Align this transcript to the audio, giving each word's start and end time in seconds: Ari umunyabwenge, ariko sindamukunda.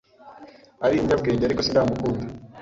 Ari 0.83 0.95
umunyabwenge, 0.99 1.43
ariko 1.45 1.61
sindamukunda. 1.65 2.23